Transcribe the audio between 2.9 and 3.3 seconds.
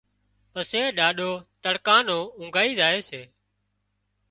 سي